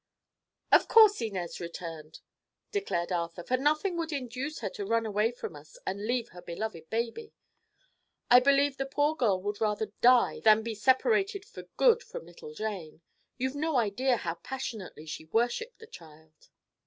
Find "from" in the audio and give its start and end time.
5.31-5.55, 12.01-12.25